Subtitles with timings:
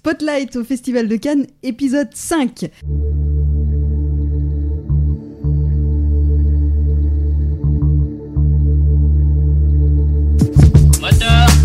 [0.00, 2.70] Spotlight au Festival de Cannes, épisode 5.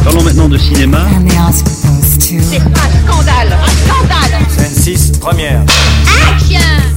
[0.03, 1.05] Parlons maintenant de cinéma.
[1.07, 2.71] C'est un
[3.07, 5.62] scandale Un scandale Scène 6, première.
[6.29, 6.94] Action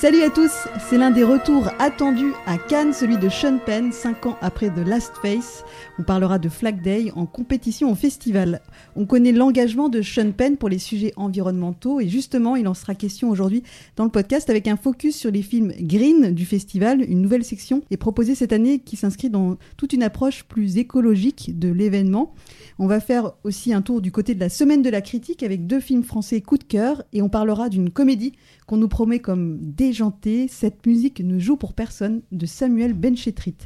[0.00, 4.24] Salut à tous, c'est l'un des retours attendus à Cannes, celui de Sean Penn, 5
[4.24, 5.62] ans après The Last Face.
[5.98, 8.62] On parlera de Flag Day en compétition au festival.
[8.96, 12.94] On connaît l'engagement de Sean Penn pour les sujets environnementaux et justement, il en sera
[12.94, 13.62] question aujourd'hui
[13.96, 17.02] dans le podcast avec un focus sur les films Green du festival.
[17.02, 21.58] Une nouvelle section est proposée cette année qui s'inscrit dans toute une approche plus écologique
[21.58, 22.32] de l'événement.
[22.78, 25.66] On va faire aussi un tour du côté de la semaine de la critique avec
[25.66, 28.32] deux films français coup de cœur et on parlera d'une comédie
[28.66, 29.58] qu'on nous promet comme
[29.90, 30.46] déjantée.
[30.48, 33.56] Cette musique ne joue pour personne de Samuel Benchetrit.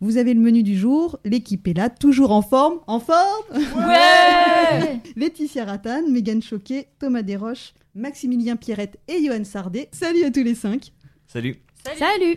[0.00, 2.80] Vous avez le menu du jour, l'équipe est là, toujours en forme.
[2.86, 9.88] En forme Ouais Laetitia Rattan, Megan Choquet, Thomas Desroches, Maximilien Pierrette et Johan Sardet.
[9.92, 10.92] Salut à tous les cinq.
[11.26, 11.56] Salut.
[11.96, 12.36] Salut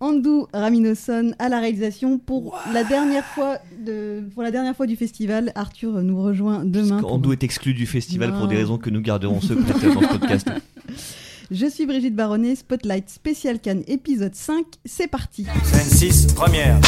[0.00, 4.94] Andou Raminoson à la réalisation pour la dernière fois de pour la dernière fois du
[4.96, 5.52] festival.
[5.54, 7.00] Arthur nous rejoint demain.
[7.00, 10.06] pour- Andou est exclu du festival pour des raisons que nous garderons secrètes dans ce
[10.18, 10.50] podcast.
[11.52, 14.66] Je suis Brigitte Baronnet, Spotlight Spécial Cannes épisode 5.
[14.84, 15.46] C'est parti.
[15.62, 16.80] Scène 6, première.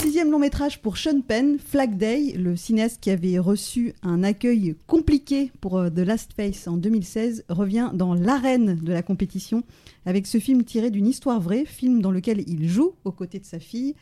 [0.00, 4.76] Sixième long métrage pour Sean Penn, Flag Day, le cinéaste qui avait reçu un accueil
[4.86, 9.62] compliqué pour euh, The Last Face en 2016, revient dans l'arène de la compétition
[10.06, 13.44] avec ce film tiré d'une histoire vraie, film dans lequel il joue aux côtés de
[13.44, 13.94] sa fille.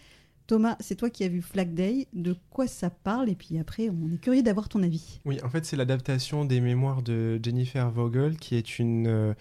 [0.53, 3.89] Thomas, c'est toi qui as vu Flag Day, de quoi ça parle Et puis après,
[3.89, 5.19] on est curieux d'avoir ton avis.
[5.25, 9.33] Oui, en fait, c'est l'adaptation des mémoires de Jennifer Vogel, qui est une euh,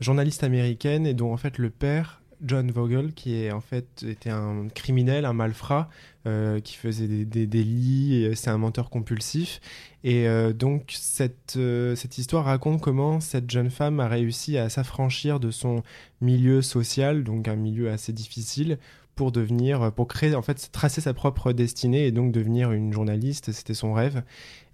[0.00, 4.30] journaliste américaine et dont en fait le père, John Vogel, qui est en fait était
[4.30, 5.88] un criminel, un malfrat,
[6.26, 9.60] euh, qui faisait des, des délits, c'est un menteur compulsif.
[10.02, 11.60] Et euh, donc cette,
[11.94, 15.84] cette histoire raconte comment cette jeune femme a réussi à s'affranchir de son
[16.20, 18.78] milieu social, donc un milieu assez difficile,
[19.16, 23.50] pour devenir, pour créer, en fait, tracer sa propre destinée et donc devenir une journaliste.
[23.50, 24.22] C'était son rêve.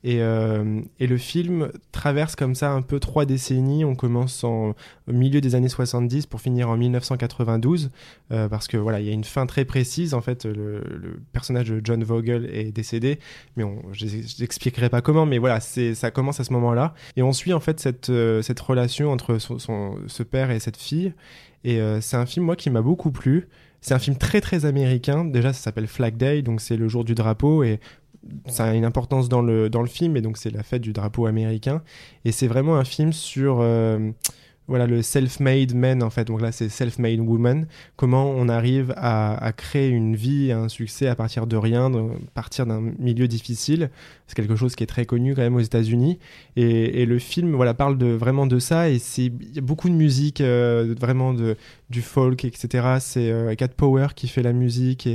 [0.04, 3.84] Et, euh, le film traverse comme ça un peu trois décennies.
[3.84, 7.90] On commence en, au milieu des années 70 pour finir en 1992,
[8.32, 10.12] euh, parce que voilà, il y a une fin très précise.
[10.12, 10.82] En fait, le,
[11.32, 13.20] personnage de John Vogel est décédé,
[13.56, 14.06] mais je
[14.40, 15.24] n'expliquerai pas comment.
[15.24, 16.94] Mais voilà, ça commence à ce moment-là.
[17.16, 21.12] Et on suit en fait cette, euh, relation entre ce père et cette fille.
[21.64, 23.48] Et euh, c'est un film moi qui m'a beaucoup plu.
[23.82, 25.24] C'est un film très très américain.
[25.24, 27.80] Déjà, ça s'appelle Flag Day, donc c'est le jour du drapeau et
[28.46, 31.82] ça a une importance dans le, film et donc c'est la fête du drapeau américain.
[32.24, 34.12] Et c'est vraiment un film sur euh,
[34.68, 36.24] voilà, le self-made man en fait.
[36.24, 37.66] Donc là, c'est self-made woman.
[37.96, 42.00] Comment on arrive à, créer une vie, un succès à partir de rien, de
[42.34, 43.90] partir d'un milieu difficile?
[44.26, 46.18] C'est quelque chose qui est très connu quand même aux États-Unis.
[46.56, 48.88] Et, le film voilà, parle de, vraiment de ça.
[48.88, 51.56] Et c'est- y a beaucoup de musique, euh, vraiment de,
[51.90, 52.96] du folk, etc.
[53.00, 55.08] C'est euh, Cat Power qui fait la musique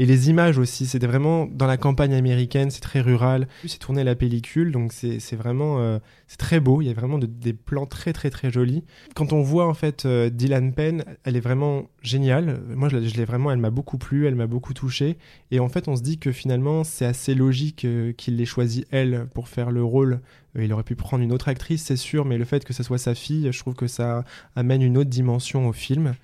[0.00, 0.86] et les images aussi.
[0.86, 3.46] C'était vraiment dans la campagne américaine, c'est très rural.
[3.66, 6.80] C'est tourné à la pellicule, donc c'est vraiment euh, c'est très beau.
[6.80, 8.82] Il y a vraiment de- des plans très très très jolis.
[9.14, 12.62] Quand on voit en fait euh, Dylan Penn, elle est vraiment géniale.
[12.74, 15.18] Moi, je, l'ai- vraiment, elle m'a beaucoup plu, elle m'a beaucoup touché.
[15.50, 18.86] Et en fait, on se dit que finalement, c'est assez logique euh, qu'il l'ait choisi
[18.90, 20.20] elle pour faire le rôle.
[20.58, 22.98] Il aurait pu prendre une autre actrice, c'est sûr, mais le fait que ça soit
[22.98, 24.24] sa fille, je trouve que ça
[24.56, 26.14] amène une autre dimension au film.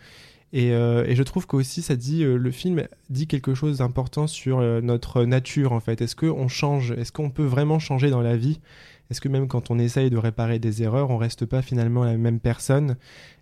[0.53, 4.27] Et, euh, et je trouve qu'aussi ça dit euh, le film dit quelque chose d'important
[4.27, 6.01] sur euh, notre nature en fait.
[6.01, 6.93] Est-ce qu'on change?
[6.93, 8.61] Est-ce qu'on peut vraiment changer dans la vie?
[9.11, 12.17] Est-ce que même quand on essaye de réparer des erreurs, on reste pas finalement la
[12.17, 12.97] même personne?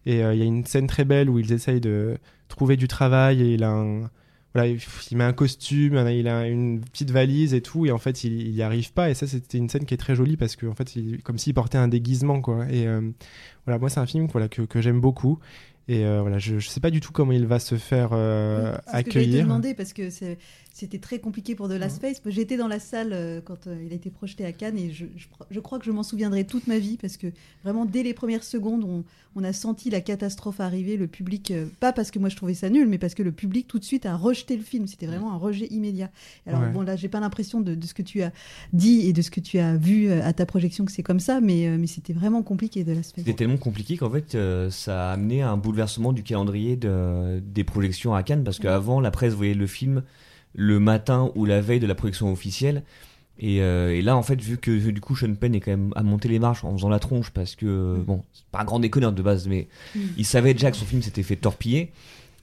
[0.06, 3.42] Et il y a une scène très belle où ils essayent de trouver du travail
[3.42, 3.82] et il a
[4.52, 8.22] voilà, il met un costume, il a une petite valise et tout, et en fait,
[8.22, 9.10] il, il y arrive pas.
[9.10, 11.38] Et ça, c'était une scène qui est très jolie parce que, en fait, il, comme
[11.38, 12.64] s'il portait un déguisement, quoi.
[12.70, 12.86] Et
[13.64, 15.40] voilà, moi, c'est un film voilà, que j'aime beaucoup.
[15.86, 18.72] Et euh, voilà, je, je sais pas du tout comment il va se faire euh,
[18.72, 19.42] Oui, ce que te accueillir.
[19.44, 20.38] demander parce que c'est-
[20.72, 22.20] c'était très compliqué pour The Last Face.
[22.26, 25.04] J'étais dans la salle euh, quand euh, il a été projeté à Cannes et je,
[25.16, 27.28] je, je crois que je m'en souviendrai toute ma vie parce que
[27.62, 29.04] vraiment dès les premières secondes, on,
[29.36, 30.96] on a senti la catastrophe arriver.
[30.96, 33.68] Le public, pas parce que moi je trouvais ça nul, mais parce que le public
[33.68, 34.86] tout de suite a rejeté le film.
[34.88, 36.10] C'était vraiment un rejet immédiat.
[36.46, 36.70] Alors Ouais.
[36.70, 38.32] bon, là, j'ai pas l'impression de, de ce que tu as
[38.72, 41.40] dit et de ce que tu as vu à ta projection que c'est comme ça,
[41.40, 43.24] mais, mais c'était vraiment compliqué The Last Face.
[43.24, 47.40] C'était tellement compliqué qu'en fait, euh, ça a amené à un bouleversement du calendrier de-
[47.40, 50.02] des projections à Cannes parce qu'avant, la presse voyait le film
[50.54, 52.84] le matin ou la veille de la projection officielle.
[53.40, 55.92] Et, euh, et là, en fait, vu que du coup, Sean Penn est quand même
[55.96, 58.78] à monter les marches en faisant la tronche parce que, bon, c'est pas un grand
[58.78, 59.66] déconneur de base, mais
[59.96, 60.00] Mm.
[60.18, 61.90] il savait déjà que son film s'était fait torpiller.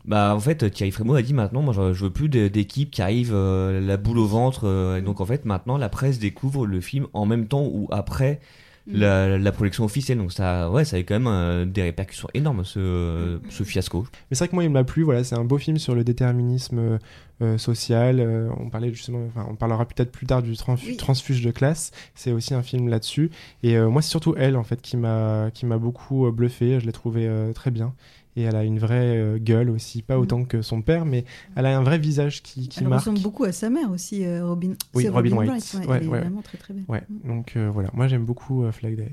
[0.03, 3.33] Bah en fait Thierry Frémaux a dit maintenant moi je, veux plus d'équipe qui arrive
[3.35, 6.81] euh, la boule au ventre euh, et donc en fait maintenant la presse découvre le
[6.81, 8.70] film en même temps ou après Mm.
[8.87, 12.27] La, la projection officielle donc ça ouais ça a eu quand même euh, des répercussions
[12.33, 14.05] énormes ce, ce fiasco.
[14.29, 15.03] Mais c'est vrai que moi, il m'a plu.
[15.03, 16.97] Voilà, c'est un beau film sur le déterminisme euh,
[17.41, 18.19] euh, social.
[18.19, 20.55] Euh, on parlait justement, enfin, on parlera peut-être plus tard du
[20.85, 20.97] Oui.
[20.97, 21.91] transfuge de classe.
[22.15, 23.29] C'est aussi un film là-dessus.
[23.63, 26.79] Et euh, moi, c'est surtout elle en fait qui m'a qui m'a beaucoup euh, bluffé.
[26.79, 27.93] Je l'ai trouvée euh, très bien.
[28.37, 30.21] Et elle a une vraie euh, gueule aussi, pas Mhm.
[30.21, 31.25] autant que son père, mais
[31.55, 33.01] elle a un vrai visage qui, qui Elle marque.
[33.01, 34.73] ressemble beaucoup à sa mère aussi, euh, Robin.
[34.93, 35.49] Oui, C'est Robin White.
[35.51, 36.19] ouais, Ouais, elle est ouais.
[36.21, 36.83] vraiment très très belle.
[36.87, 37.27] Ouais, Mm.
[37.27, 39.11] donc euh, voilà, moi j'aime beaucoup euh, Flag Day.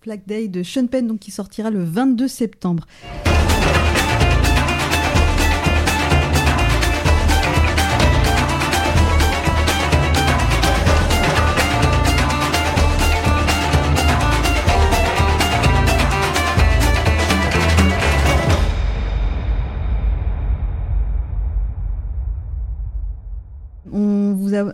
[0.00, 2.86] Flag Day de Sean Penn, donc qui sortira le 22 septembre.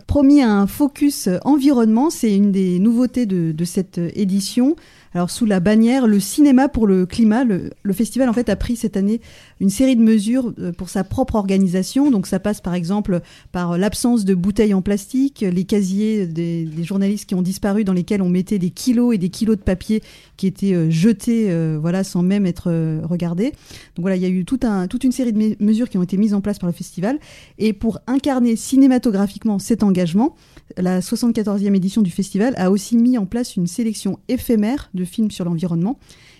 [0.07, 4.75] Promis un focus environnement, c'est une des nouveautés de cette édition.
[5.17, 8.75] Alors sous la bannière le cinéma pour le climat, le, festival en fait a pris
[8.75, 9.19] cette année
[9.59, 12.11] une série de mesures euh, pour sa propre organisation.
[12.11, 13.21] Donc ça passe par exemple
[13.51, 18.21] par l'absence de bouteilles en plastique, les casiers des, journalistes qui ont disparu dans lesquels
[18.21, 20.03] on mettait des kilos et des kilos de papier
[20.35, 22.69] qui étaient euh, jetés euh, voilà sans même être
[23.03, 23.53] regardés.
[23.95, 25.97] Donc voilà, il y a eu tout un, toute une série de me- mesures qui
[25.97, 27.17] ont été mises en place par le festival.
[27.57, 30.35] Et pour incarner cinématographiquement cet engagement,
[30.75, 35.31] la 74e édition du festival a aussi mis en place une sélection éphémère de films
[35.31, 35.97] sur l'environnement.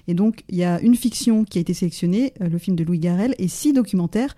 [0.08, 2.84] Et donc, il y a une fiction qui a été sélectionnée, euh, le film de
[2.84, 4.36] Louis Garrel, et six documentaires.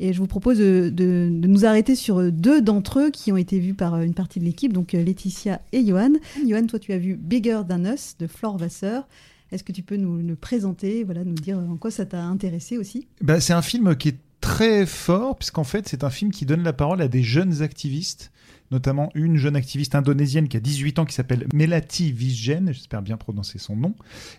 [0.00, 3.60] Et je vous propose de, de- nous arrêter sur deux d'entre eux qui ont été
[3.60, 6.14] vus par euh, une partie de l'équipe, donc euh, Laetitia et Johan.
[6.48, 9.06] Johan, toi, tu as vu Bigger Than Us de Flore Vasseur.
[9.52, 12.76] Est-ce que tu peux nous le présenter, voilà, nous dire en quoi ça t'a intéressé
[12.76, 13.06] aussi?
[13.20, 16.64] Bah, c'est un film qui est très fort, puisqu'en fait, c'est un film qui donne
[16.64, 18.32] la parole à des jeunes activistes,
[18.70, 23.16] notamment une jeune activiste indonésienne qui a 18 ans, qui s'appelle Melati Visjen, j'espère bien
[23.16, 23.94] prononcer son nom,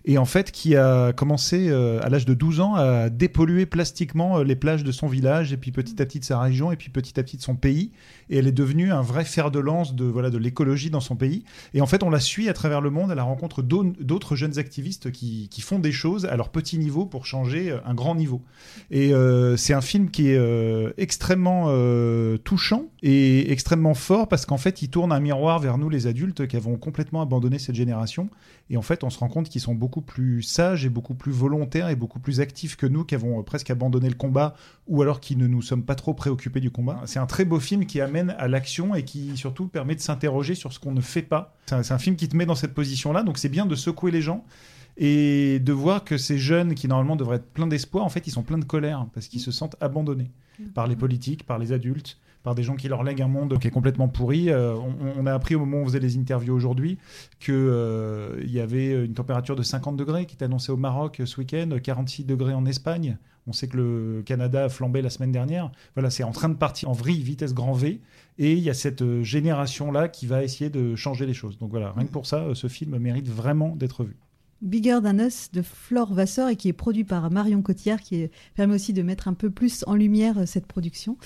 [0.06, 4.40] et en fait, qui a commencé euh, à l'âge de 12 ans à dépolluer plastiquement
[4.40, 6.76] euh, les plages de son village, et puis petit à petit de sa région, et
[6.76, 7.92] puis petit à petit de son pays,
[8.30, 11.16] et elle est devenue un vrai fer de lance de, voilà, de l'écologie dans son
[11.16, 11.44] pays.
[11.74, 14.58] Et en fait, on la suit à travers le monde la rencontre d'au- d'autres jeunes
[14.60, 18.16] activistes qui, qui font des choses à leur petit niveau pour changer euh, un grand
[18.16, 18.42] niveau.
[18.92, 19.14] Et
[19.58, 20.40] c'est un film qui est
[20.98, 21.70] extrêmement
[22.44, 26.48] touchant et extrêmement fort parce qu'en fait, il tourne un miroir vers nous, les adultes,
[26.48, 28.30] qui avons complètement abandonné cette génération.
[28.70, 31.32] Et en fait, on se rend compte qu'ils sont beaucoup plus sages et beaucoup plus
[31.32, 34.56] volontaires et beaucoup plus actifs que nous, qui avons euh, presque abandonné le combat
[34.88, 37.02] ou alors qui ne nous sommes pas trop préoccupés du combat.
[37.06, 40.56] C'est un très beau film qui amène à l'action et qui surtout permet de s'interroger
[40.56, 41.56] sur ce qu'on ne fait pas.
[41.66, 43.76] C'est un, c'est un film qui te met dans cette position-là, donc c'est bien de
[43.76, 44.46] secouer les gens
[44.98, 48.32] et de voir que ces jeunes qui normalement devraient être pleins d'espoir, en fait, ils
[48.32, 50.32] sont pleins de colère parce qu'ils se sentent abandonnés
[50.74, 53.68] par les politiques, par les adultes, par des gens qui leur lèguent un monde qui
[53.68, 54.52] est complètement pourri.
[54.52, 54.76] Euh,
[55.18, 57.00] on, a appris au moment où on faisait les interviews aujourd'hui
[57.40, 61.40] que euh, y avait une température de 50 degrés qui était annoncée au Maroc ce
[61.40, 63.18] week-end, 46 degrés en Espagne.
[63.48, 65.72] On sait que le Canada a flambé la semaine dernière.
[65.96, 68.00] Voilà, c'est en train de partir en vrille, vitesse grand V.
[68.38, 71.58] Et il y a cette euh, génération-là qui va essayer de changer les choses.
[71.58, 74.16] Donc voilà, rien que pour ça, ce film mérite vraiment d'être vu.
[74.66, 78.76] Bigger Than Us de Flore Vasseur et qui est produit par Marion Cotillard, qui permet
[78.76, 81.18] aussi de mettre un peu plus en lumière euh, cette production.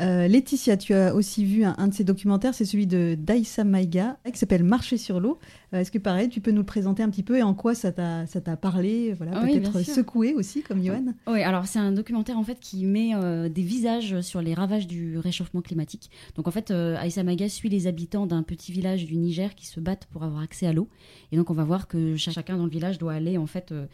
[0.00, 3.64] Euh, Laetitia, tu as aussi vu un, un de ces documentaires, c'est celui de Daïsa
[3.64, 5.38] Maïga, qui s'appelle Marcher sur l'eau.
[5.74, 7.74] Euh, Est-ce que pareil, tu peux nous le présenter un petit peu et en quoi
[7.74, 11.06] ça t'a ça t'a parlé, voilà, Oui, peut-être secoué aussi, comme Johan?
[11.26, 14.86] Oui, alors c'est un documentaire en fait qui met euh, des visages sur les ravages
[14.86, 16.10] du réchauffement climatique.
[16.36, 19.66] Donc en fait, euh, Aïssa Maga suit les habitants d'un petit village du Niger qui
[19.66, 20.88] se battent pour avoir accès à l'eau.
[21.32, 23.72] Et donc on va voir que cha- chacun dans le village doit aller en fait
[23.72, 23.86] euh,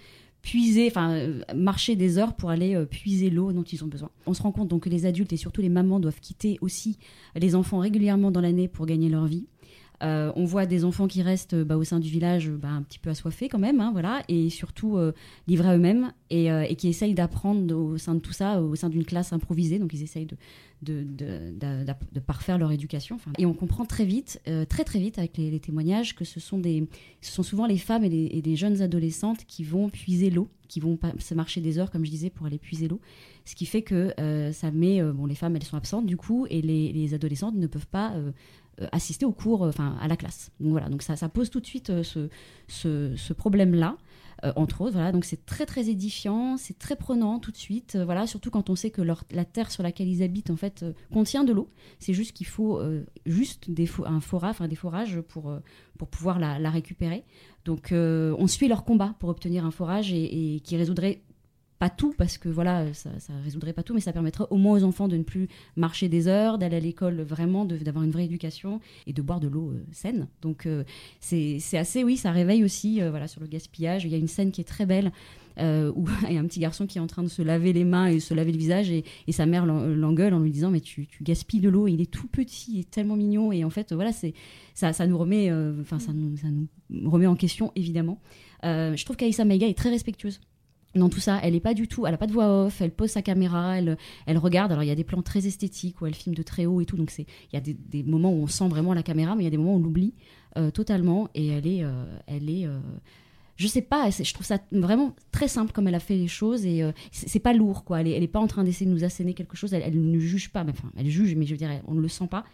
[0.42, 4.10] puiser, enfin euh, marcher des heures pour aller euh, puiser l'eau dont ils ont besoin.
[4.26, 6.98] On se rend compte donc que les adultes et surtout les mamans doivent quitter aussi
[7.36, 9.46] les enfants régulièrement dans l'année pour gagner leur vie.
[10.02, 12.98] Euh, on voit des enfants qui restent bah, au sein du village bah, un petit
[12.98, 15.12] peu assoiffés quand même, hein, voilà, et surtout euh,
[15.46, 18.74] livrés à eux-mêmes et, euh, et qui essayent d'apprendre au sein de tout ça, au
[18.76, 19.78] sein d'une classe improvisée.
[19.78, 20.26] Donc ils essayent
[20.82, 21.06] de,
[22.26, 23.18] parfaire leur éducation.
[23.38, 26.62] Et on comprend très vite, très très vite avec les, témoignages que ce sont,
[27.20, 31.60] souvent les femmes et les, jeunes adolescentes qui vont puiser l'eau, qui vont se marcher
[31.60, 33.00] des heures, comme je disais, pour aller puiser l'eau.
[33.44, 34.14] Ce qui fait que
[34.52, 37.66] ça met, bon, les femmes elles sont absentes du coup, et les, les adolescentes ne
[37.66, 38.14] peuvent pas
[38.92, 40.50] assister au cours, euh, enfin à la classe.
[40.60, 42.02] Donc voilà, donc ça, pose tout de suite euh,
[42.68, 43.96] ce, problème-là.
[44.44, 47.96] euh, entre autres, voilà, donc c'est très très édifiant, c'est très prenant tout de suite,
[47.96, 50.82] euh, voilà, surtout quand on sait que la terre sur laquelle ils habitent en fait
[50.82, 51.70] euh, contient de l'eau.
[51.98, 55.60] C'est juste qu'il faut euh, juste des un forage, enfin des forages pour euh,
[55.98, 57.24] pour pouvoir la, récupérer.
[57.66, 61.22] Donc euh, on suit leur combat pour obtenir un forage et qui résoudrait
[61.80, 64.78] pas tout parce que voilà, ça, ça résoudrait pas tout, mais ça permettrait au moins
[64.78, 68.26] aux enfants de ne plus marcher des heures, d'aller à l'école vraiment, d'avoir une vraie
[68.26, 70.28] éducation et de boire de l'eau euh, saine.
[70.42, 70.84] Donc euh,
[71.20, 74.04] c'est assez, oui, ça réveille aussi euh, voilà, sur le gaspillage.
[74.04, 75.10] Il y a une scène qui est très belle.
[75.58, 77.84] où il y a un petit garçon qui est en train de se laver les
[77.84, 80.70] mains et se laver le visage et, et sa mère l'en- l'engueule en lui disant
[80.70, 83.64] mais tu, tu gaspilles de l'eau il est tout petit il est tellement mignon et
[83.64, 84.32] en fait voilà c'est
[84.74, 86.48] ça, ça nous remet enfin ça, nous, ça
[86.90, 88.20] nous remet en question évidemment
[88.62, 90.40] je trouve qu'Aïssa Meiga est très respectueuse
[90.94, 92.90] dans tout ça, elle est pas du tout, elle a pas de voix off, elle
[92.90, 94.72] pose sa caméra, elle, regarde.
[94.72, 96.84] Alors il y a des plans très esthétiques où elle filme de très haut et
[96.84, 99.42] tout, donc c'est, il y a des, moments où on sent vraiment la caméra, mais
[99.42, 100.14] il y a des moments où on l'oublie
[100.56, 102.80] euh, totalement et elle est, euh, elle est, euh,
[103.60, 106.64] je sais pas, je trouve ça vraiment très simple comme elle a fait les choses
[106.64, 108.00] et euh, c'est pas lourd quoi.
[108.00, 110.64] Elle est, pas en train d'essayer de nous asséner quelque chose, elle, ne juge pas,
[110.66, 112.44] enfin elle juge, mais je veux dire, on ne le sent pas.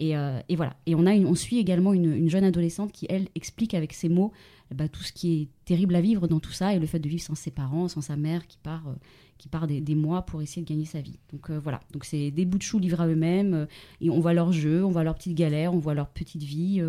[0.00, 0.74] Et, euh, et voilà.
[0.86, 4.08] Et on a, on suit également une, une jeune adolescente qui elle explique avec ses
[4.08, 4.32] mots
[4.74, 7.08] bah, tout ce qui est terrible à vivre dans tout ça et le fait de
[7.08, 8.94] vivre sans ses parents, sans sa mère qui part, euh,
[9.36, 11.18] qui part des, mois pour essayer de gagner sa vie.
[11.32, 13.66] Donc euh, voilà, donc c'est des bouts de choux livrés à eux-mêmes
[14.00, 16.82] et on voit leurs jeux, on voit leurs petites galères, on voit leur petite vie.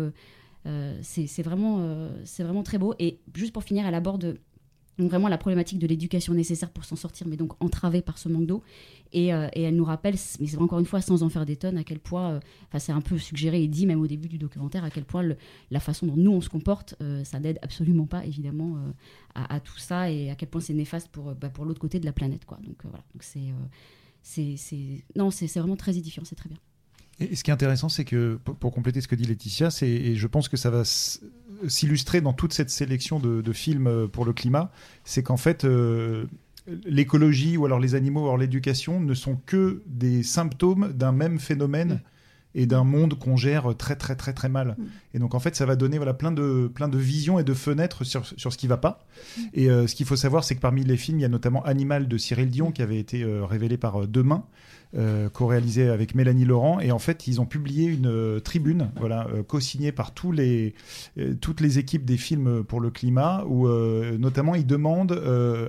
[1.02, 2.94] c'est vraiment, c'est vraiment très beau.
[2.98, 4.38] Et juste pour finir, elle aborde
[4.98, 8.28] donc vraiment la problématique de l'éducation nécessaire pour s'en sortir, mais donc entravée par ce
[8.28, 8.62] manque d'eau.
[9.12, 11.78] Et, euh, elle nous rappelle, mais c'est encore une fois sans en faire des tonnes,
[11.78, 14.38] à quel point, euh, enfin c'est un peu suggéré et dit même au début du
[14.38, 15.22] documentaire, à quel point
[15.70, 18.76] la façon dont nous on se comporte, euh, ça n'aide absolument pas évidemment
[19.34, 22.12] à, tout ça et à quel point c'est néfaste pour, bah, l'autre côté de la
[22.12, 22.44] planète.
[22.44, 22.58] Quoi.
[22.64, 26.58] Donc voilà, donc c'est, c'est, non, c'est vraiment très édifiant, c'est très bien.
[27.30, 30.16] Et ce qui est intéressant, c'est que, pour, compléter ce que dit Laetitia, c'est, et
[30.16, 30.82] je pense que ça va
[31.68, 34.72] s'illustrer dans toute cette sélection de, films euh, pour le climat,
[35.04, 36.26] c'est qu'en fait, euh,
[36.84, 41.38] l'écologie ou alors les animaux ou alors l'éducation ne sont que des symptômes d'un même
[41.38, 42.00] phénomène
[42.54, 44.76] et d'un monde qu'on gère très très très très mal.
[45.14, 47.54] Et donc en fait, ça va donner voilà plein de plein de visions et de
[47.54, 49.06] fenêtres sur, sur ce qui va pas.
[49.54, 51.62] Et euh, ce qu'il faut savoir, c'est que parmi les films, il y a notamment
[51.64, 54.44] Animal de Cyril Dion qui avait été euh, révélé par euh, Demain,
[54.94, 56.78] euh, co-réalisé avec Mélanie Laurent.
[56.80, 60.74] Et en fait, ils ont publié une euh, tribune, voilà, euh, co-signée par tous les
[61.40, 63.68] toutes les équipes des films pour le climat, où
[64.18, 65.12] notamment ils demandent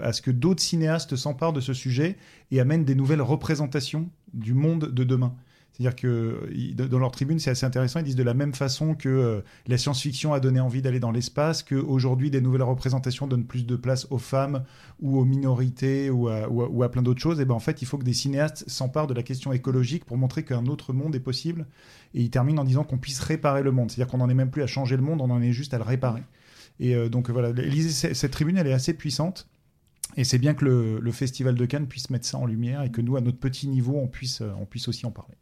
[0.03, 2.17] à ce que d'autres cinéastes s'emparent de ce sujet
[2.51, 5.33] et amènent des nouvelles représentations du monde de demain.
[5.73, 6.49] C'est-à-dire que
[6.87, 7.99] dans leur tribune, c'est assez intéressant.
[7.99, 11.09] Ils disent de la même façon que euh, la science-fiction a donné envie d'aller dans
[11.09, 14.65] l'espace, que aujourd'hui des nouvelles représentations donnent plus de place aux femmes
[15.01, 17.39] ou aux minorités ou à, plein d'autres choses.
[17.39, 20.15] Et ben en fait, il faut que des cinéastes s'emparent de la question écologique pour
[20.15, 21.65] montrer qu'un autre monde est possible.
[22.13, 23.89] Et ils terminent en disant qu'on puisse réparer le monde.
[23.89, 25.79] C'est-à-dire qu'on n'en est même plus à changer le monde, on en est juste à
[25.79, 26.21] le réparer.
[26.79, 29.47] Et euh, donc voilà, lisez cette tribune, elle est assez puissante.
[30.17, 32.91] Et c'est bien que le, le Festival de Cannes puisse mettre ça en lumière et
[32.91, 35.33] que nous, à notre petit niveau, on puisse, euh, on puisse aussi en parler.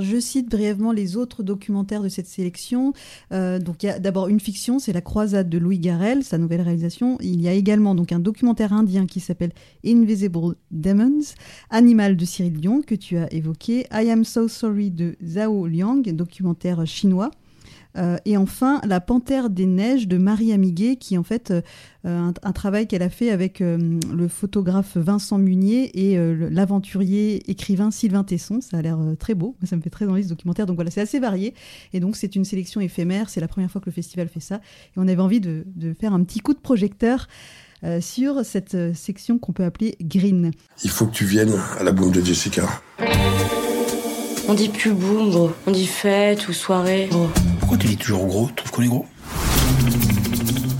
[0.00, 2.92] Je cite brièvement les autres documentaires de cette sélection.
[3.32, 6.62] Euh, il y a d'abord une fiction, c'est La Croisade de Louis Garrel, sa nouvelle
[6.62, 7.18] réalisation.
[7.20, 9.52] Il y a également donc un documentaire indien qui s'appelle
[9.84, 11.34] Invisible Demons,
[11.70, 16.02] Animal de Cyril Dion que tu as évoqué, I Am So Sorry de Zhao Liang,
[16.02, 17.30] documentaire chinois.
[17.96, 21.62] Euh, et enfin, La Panthère des Neiges de Marie Amiguet, qui est en fait euh,
[22.04, 27.50] un, un travail qu'elle a fait avec euh, le photographe Vincent Munier et euh, l'aventurier
[27.50, 28.60] écrivain Sylvain Tesson.
[28.60, 30.66] Ça a l'air euh, très beau, ça me fait très envie ce documentaire.
[30.66, 31.54] Donc voilà, c'est assez varié.
[31.92, 34.56] Et donc c'est une sélection éphémère, c'est la première fois que le festival fait ça.
[34.56, 37.28] Et on avait envie de, de faire un petit coup de projecteur
[37.84, 40.50] euh, sur cette euh, section qu'on peut appeler Green.
[40.84, 42.68] Il faut que tu viennes à la boum de Jessica.
[44.48, 45.50] On dit plus boum.
[45.66, 47.08] On dit fête ou soirée.
[47.66, 48.48] Pourquoi tu dis toujours gros?
[48.54, 49.06] Tu trouves qu'on est gros?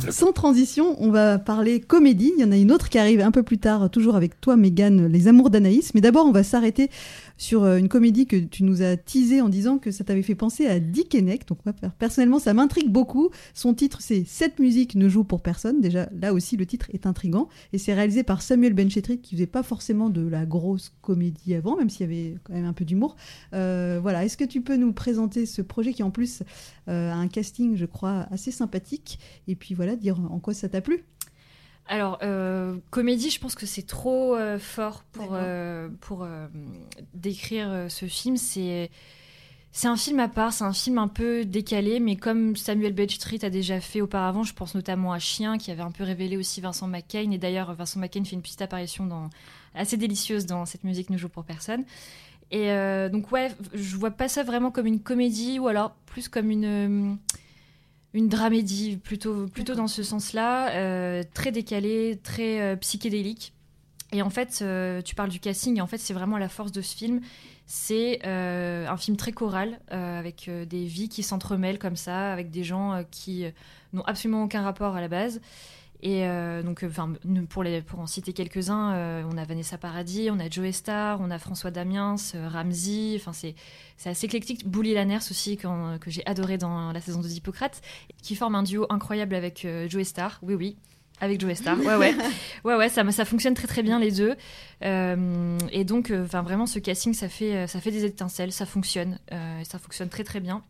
[0.08, 2.32] Sans transition, on va parler comédie.
[2.38, 4.54] Il y en a une autre qui arrive un peu plus tard, toujours avec toi,
[4.54, 5.94] Mégane, Les Amours d'Anaïs.
[5.94, 6.88] Mais d'abord, on va s'arrêter
[7.36, 10.34] sur euh, une comédie que tu nous as teasée en disant que ça t'avait fait
[10.34, 11.46] penser à Dick Henneck.
[11.46, 11.58] Donc,
[11.98, 13.30] personnellement, ça m'intrigue beaucoup.
[13.54, 15.80] Son titre, c'est Cette musique ne joue pour personne.
[15.80, 17.48] Déjà, là aussi, le titre est intrigant.
[17.72, 21.76] Et c'est réalisé par Samuel Benchetrit, qui faisait pas forcément de la grosse comédie avant,
[21.76, 23.16] même s'il y avait quand même un peu d'humour.
[23.54, 24.24] Euh, voilà.
[24.24, 26.42] Est-ce que tu peux nous présenter ce projet qui, en plus,
[26.88, 29.18] euh, a un casting, je crois, assez sympathique?
[29.48, 31.04] Et puis voilà, dire en quoi ça t'a plu?
[31.88, 36.26] Alors, euh, comédie, je pense que c'est trop euh, fort pour, euh, pour
[37.14, 38.36] décrire ce film.
[38.36, 38.90] C'est.
[39.72, 43.44] C'est un film à part, c'est un film un peu décalé, mais comme Samuel Beckstreet
[43.44, 46.62] a déjà fait auparavant, je pense notamment à Chien, qui avait un peu révélé aussi
[46.62, 47.30] Vincent McCain.
[47.30, 49.28] Et d'ailleurs, Vincent McCain fait une petite apparition dans,
[49.74, 51.84] assez délicieuse dans Cette musique ne joue pour personne.
[52.50, 52.68] Et
[53.12, 57.18] donc, ouais, je vois pas ça vraiment comme une comédie, ou alors plus comme une.
[58.16, 63.52] Une dramédie plutôt, plutôt dans ce sens-là, euh, très décalée, très euh, psychédélique.
[64.10, 66.72] Et en fait, euh, tu parles du casting, et en fait, c'est vraiment la force
[66.72, 67.20] de ce film.
[67.66, 73.02] C'est un film très choral, avec des vies qui s'entremêlent comme ça, avec des gens
[73.10, 73.44] qui
[73.92, 75.40] n'ont absolument aucun rapport à la base.
[76.02, 77.12] Et euh, donc, euh, enfin,
[77.48, 81.20] pour, les, pour en citer quelques-uns, euh, on a Vanessa Paradis, on a Joe Star,
[81.20, 83.14] on a François Damiens, euh, Ramsey.
[83.16, 83.54] Enfin, c'est
[83.96, 84.68] c'est assez éclectique.
[84.68, 87.80] Bouli Lanners aussi, quand- que j'ai adoré dans la saison 2 d'Hippocrate,
[88.22, 90.38] qui forme un duo incroyable avec Joe Star.
[90.42, 90.76] Oui, oui.
[91.18, 92.14] Avec Joe Star, ouais, ouais,
[92.64, 94.36] ouais, ouais, ça, ça fonctionne très très bien les deux.
[94.82, 99.18] Et donc, enfin, vraiment, ce casting, ça fait, ça fait des étincelles, ça fonctionne,
[99.64, 100.62] ça fonctionne très très bien.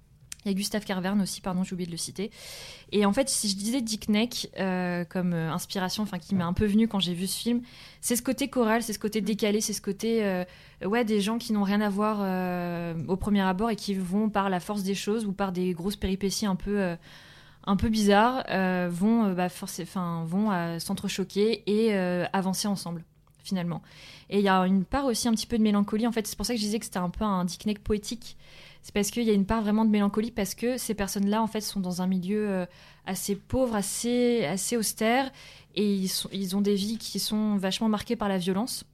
[0.47, 2.31] Il y a Gustave Carverne aussi, pardon, j'ai oublié de le citer.
[2.93, 6.45] Et en fait, si je disais Dick Neck euh, comme euh, inspiration, enfin qui m'est
[6.45, 7.63] un peu venu quand j'ai vu ce film,
[8.01, 10.45] c'est ce côté choral, c'est ce côté décalé, c'est ce côté euh,
[10.85, 12.21] ouais des gens qui n'ont rien à voir
[13.09, 15.97] au premier abord et qui vont par la force des choses ou par des grosses
[15.97, 16.97] péripéties un peu
[17.65, 18.45] un peu bizarres
[18.91, 19.49] vont bah,
[20.25, 21.95] vont s'entrechoquer et
[22.33, 23.03] avancer ensemble
[23.43, 23.83] finalement.
[24.29, 26.07] Et il y a une part aussi un petit peu de mélancolie.
[26.07, 27.79] En fait, c'est pour ça que je disais que c'était un peu un Dick Neck
[27.79, 28.37] poétique.
[28.87, 31.49] C'est parce qu'il y a une part vraiment de mélancolie parce que ces personnes-là, en
[31.49, 32.67] fait, sont dans un milieu euh,
[33.05, 35.33] assez pauvre, assez, assez austère,
[35.75, 38.85] et ils, ils ont des vies qui sont vachement marquées par la violence.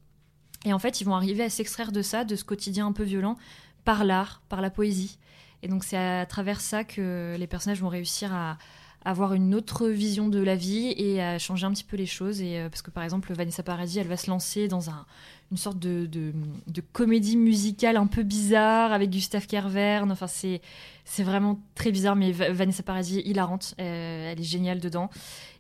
[0.65, 3.03] Et en fait, ils vont arriver à s'extraire de ça, de ce quotidien un peu
[3.03, 3.37] violent,
[3.85, 5.19] par l'art, par la poésie.
[5.63, 8.57] Et donc, c'est à travers ça que les personnages vont réussir à
[9.05, 12.41] avoir une autre vision de la vie et à changer un petit peu les choses.
[12.41, 15.07] Et, euh, parce que, par exemple, Vanessa Paradis, elle va se lancer dans un,
[15.51, 20.13] une sorte de, de, comédie musicale un peu bizarre avec Gustave Kerverne.
[20.13, 20.61] Enfin, c'est,
[21.05, 23.75] c'est vraiment très bizarre, mais Va- Vanessa Paradis, hilarante.
[23.81, 25.11] Euh, elle est géniale dedans.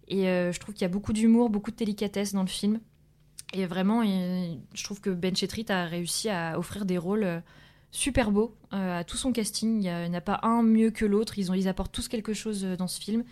[0.09, 2.81] Et euh, je trouve qu'il y a beaucoup d'humour, beaucoup de délicatesse dans le film.
[3.55, 7.43] Et vraiment, je trouve que Ben Chetrit a réussi à offrir des rôles
[7.93, 9.77] super beaux euh, à tout son casting.
[9.77, 11.39] Il n'y en a pas un mieux que l'autre.
[11.39, 13.23] Ils, ont, ils apportent tous quelque chose euh, dans ce film.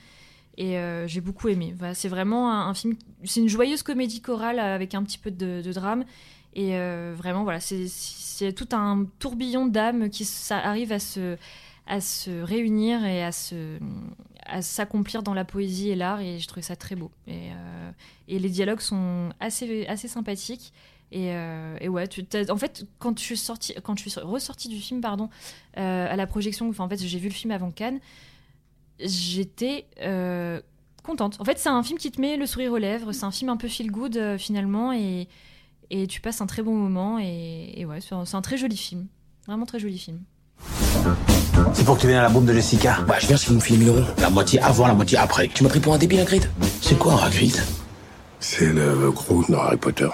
[0.57, 1.75] Et euh, j'ai beaucoup aimé.
[1.95, 2.95] C'est vraiment un, film.
[3.25, 6.05] C'est une joyeuse comédie chorale avec un petit peu de, drame.
[6.55, 6.77] Et
[7.15, 11.37] vraiment, voilà, c'est- tout un tourbillon d'âmes qui ça arrive à se,
[11.87, 13.31] à se réunir et à
[14.47, 16.21] à s'accomplir dans la poésie et l'art.
[16.21, 17.11] Et je trouvais ça très beau.
[17.29, 17.51] Et,
[18.29, 20.73] et les dialogues sont assez, assez sympathiques.
[21.13, 24.69] Et, euh, et ouais, tu, en fait, quand je suis sortie, quand je suis ressortie
[24.69, 25.29] du film, pardon,
[25.77, 27.99] euh, à la projection, enfin, en fait, j'ai vu le film avant Cannes,
[29.01, 30.61] j'étais euh,
[31.03, 31.37] contente.
[31.41, 33.13] En fait, c'est un film qui te met le sourire aux lèvres.
[33.13, 35.29] C'est un film un peu feel good euh, finalement, et,
[35.91, 37.19] et tu passes un très bon moment.
[37.19, 39.07] Et, et ouais, c'est un, très joli film,
[39.47, 40.21] vraiment très joli film.
[41.73, 43.55] C'est pour que tu viennes à la bombe de Jessica Bah, je viens si vous
[43.55, 44.05] me filez 1000 euros.
[44.19, 45.49] La moitié avant, la moitié après.
[45.49, 46.49] Tu m'as pris pour un débile, Hagrid
[46.83, 47.57] C'est quoi un Hagrid
[48.39, 50.09] C'est le gros dans Harry Potter.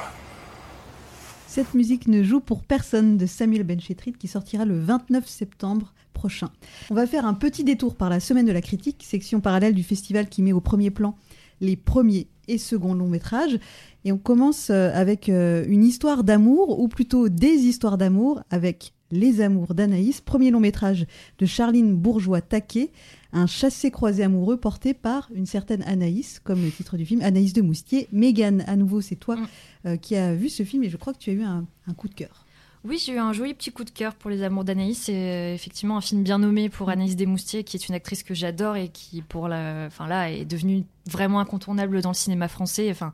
[1.56, 6.50] Cette musique ne joue pour personne de Samuel Benchetrit qui sortira le 29 septembre prochain.
[6.90, 9.82] On va faire un petit détour par la semaine de la critique, section parallèle du
[9.82, 11.16] festival qui met au premier plan
[11.62, 13.58] les premiers et seconds longs métrages.
[14.04, 18.92] Et on commence euh, avec euh, une histoire d'amour, ou plutôt des histoires d'amour, avec
[19.10, 21.06] Les Amours d'Anaïs, premier long métrage
[21.38, 22.90] de Charline Bourgeois-Taquet,
[23.32, 27.62] un chassé-croisé amoureux porté par une certaine Anaïs, comme le titre du film, Anaïs de
[27.62, 28.08] Moustier.
[28.12, 29.36] Mégane, à nouveau, c'est toi
[29.84, 31.94] euh, qui as vu ce film et je crois que tu as eu un, un
[31.94, 32.44] coup de cœur.
[32.84, 35.02] Oui, j'ai eu un joli petit coup de cœur pour Les Amours d'Anaïs.
[35.04, 38.32] C'est euh, effectivement un film bien nommé pour Anaïs Desmoustiers, qui est une actrice que
[38.32, 42.88] j'adore et qui, pour la, enfin là, est devenue vraiment incontournable dans le cinéma français.
[42.90, 43.12] Enfin,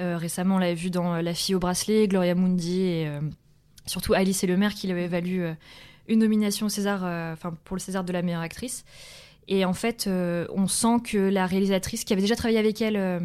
[0.00, 3.20] euh, récemment, on l'avait vu dans La fille au bracelet, Gloria Mundi et euh,
[3.86, 5.52] surtout Alice et le maire, qui lui avait valu euh,
[6.08, 8.84] une nomination au César, euh, pour le César de la meilleure actrice.
[9.48, 13.20] Et en fait, euh, on sent que la réalisatrice, qui avait déjà travaillé avec elle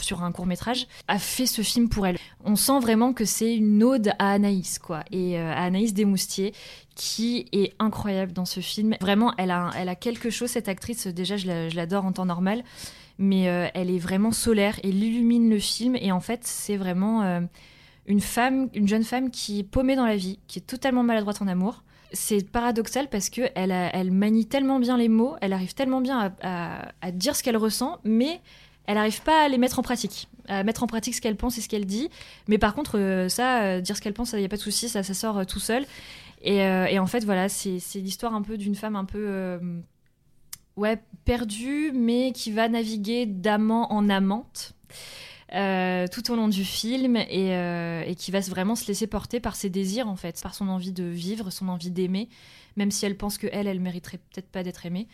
[0.00, 2.18] sur un court métrage, a fait ce film pour elle.
[2.44, 6.52] On sent vraiment que c'est une ode à Anaïs, quoi, et à Anaïs Desmoustiers,
[6.96, 8.96] qui est incroyable dans ce film.
[9.00, 11.06] Vraiment, elle a, elle a quelque chose, cette actrice.
[11.06, 12.64] Déjà, je la- je l'adore en temps normal,
[13.18, 14.80] mais elle est vraiment solaire.
[14.82, 17.40] Elle illumine le film, et en fait, c'est vraiment
[18.06, 21.42] une femme, une jeune femme qui est paumée dans la vie, qui est totalement maladroite
[21.42, 21.82] en amour.
[22.12, 26.32] C'est paradoxal parce que elle, elle manie tellement bien les mots, elle arrive tellement bien
[26.40, 28.40] à, dire ce qu'elle ressent, mais
[28.86, 31.58] elle n'arrive pas à les mettre en pratique, à mettre en pratique ce qu'elle pense
[31.58, 32.08] et ce qu'elle dit.
[32.46, 34.62] Mais par contre, euh, ça, euh, dire ce qu'elle pense, il n'y a pas de
[34.62, 35.84] souci, ça, ça sort euh, tout seul.
[36.42, 36.60] Et,
[37.00, 39.58] en fait, voilà, c'est l'histoire un peu d'une femme un peu
[40.76, 44.74] ouais, perdue, mais qui va naviguer d'amant en amante.
[45.54, 49.38] Euh, tout au long du film et, euh, et qui va vraiment se laisser porter
[49.40, 52.28] par ses désirs en fait, par son envie de vivre, son envie d'aimer,
[52.76, 55.06] même si elle pense que elle, elle mériterait peut-être pas d'être aimée.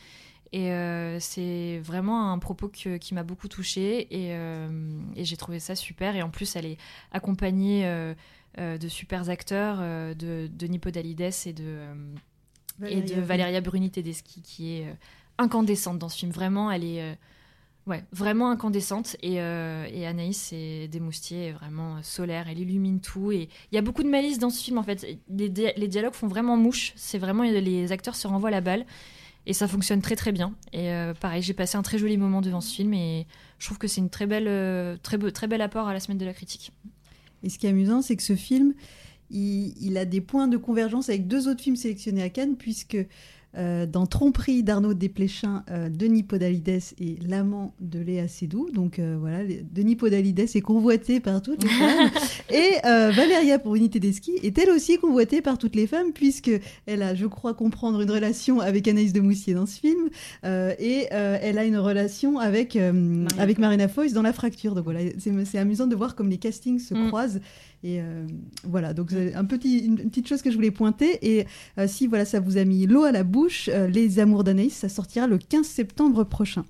[0.55, 4.35] Et euh, c'est vraiment un propos que- qui m'a beaucoup touchée et,
[5.16, 6.14] et j'ai trouvé ça super.
[6.14, 6.77] Et en plus, elle est
[7.11, 7.85] accompagnée
[8.59, 11.95] de super acteurs, euh, de Denis Podalides et de, euh,
[12.87, 14.95] et de Valéria Valeria Bruni Tedeschi, qui est
[15.38, 16.33] incandescente dans ce film.
[16.33, 17.16] Vraiment, elle est
[17.87, 19.16] ouais, vraiment incandescente.
[19.23, 22.47] Et, euh, et Anaïs et Desmoustiers est vraiment euh, solaire.
[22.49, 23.33] Elle illumine tout.
[23.33, 25.07] Et il y a beaucoup de malice dans ce film, en fait.
[25.29, 26.92] Les, les dialogues font vraiment mouche.
[26.97, 28.87] C'est vraiment, les acteurs se renvoient la balle.
[29.45, 30.55] Et ça fonctionne très très bien.
[30.73, 33.27] Et euh, pareil, j'ai passé un très joli moment devant ce film et
[33.59, 36.18] je trouve que c'est une très belle, euh, très, très bel apport à la semaine
[36.18, 36.73] de la critique.
[37.42, 38.73] Et ce qui est amusant, c'est que ce film,
[39.31, 42.97] il, il a des points de convergence avec deux autres films sélectionnés à Cannes, puisque
[43.57, 48.71] euh, dans Tromperie d'Arnaud Desplechin, euh, Denis Podalides est l'amant de Léa Seydoux.
[48.73, 52.11] Donc euh, voilà, les- Denis Podalides est convoité par toutes les femmes.
[52.51, 56.51] Et Valéria Pourvini Tedeschi est elle aussi convoitée par toutes les femmes, puisque
[56.87, 60.09] elle a, je crois, comprendre une relation avec Anaïs de Moussier dans ce film.
[60.45, 62.77] Et elle a une relation avec,
[63.38, 64.75] avec Marina Foïs dans La Fracture.
[64.75, 67.09] Donc voilà, c'est c'est amusant de voir comme les castings se Mm.
[67.09, 67.41] croisent.
[67.85, 68.27] Et euh,
[68.64, 71.18] voilà, donc c'est un petit, une, une petite chose que je voulais pointer.
[71.23, 71.47] Et
[71.79, 74.73] euh, si voilà, ça vous a mis l'eau à la bouche, euh, Les Amours d'Anaïs,
[74.73, 76.64] ça sortira le 15 septembre prochain.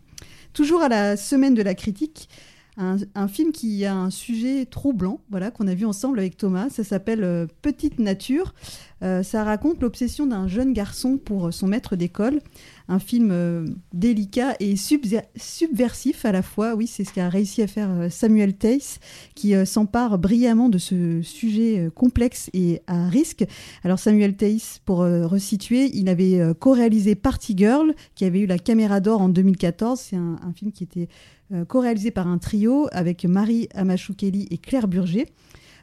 [0.55, 2.29] Toujours à la semaine de la critique,
[2.79, 6.71] un, film qui a un sujet troublant, voilà, qu'on a vu ensemble avec Thomas.
[6.71, 8.55] Ça s'appelle euh, Petite Nature.
[9.03, 12.41] Euh, ça raconte l'obsession d'un jeune garçon pour euh, son maître d'école.
[12.89, 16.75] Un film délicat et subver- subversif à la fois.
[16.75, 18.99] Oui, c'est ce qu'a réussi à faire Samuel Tace,
[19.35, 23.47] qui s'empare brillamment de ce sujet complexe et à risque.
[23.85, 29.01] Alors Samuel Tace, pour resituer, il avait co-réalisé Party Girl, qui avait eu la Caméra
[29.01, 29.99] d'Or en 2014.
[29.99, 31.09] C'est un, un film qui était
[31.53, 35.27] euh, co-réalisé par un trio avec Marie Amachoukeli et Claire Burger.